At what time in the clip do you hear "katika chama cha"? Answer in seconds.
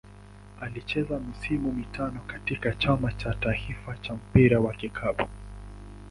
2.27-3.33